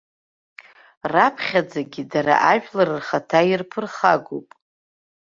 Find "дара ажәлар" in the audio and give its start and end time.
2.11-2.89